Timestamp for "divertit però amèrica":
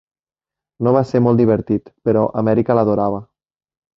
1.41-2.79